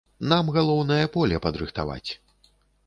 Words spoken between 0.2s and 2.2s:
Нам галоўнае поле падрыхтаваць.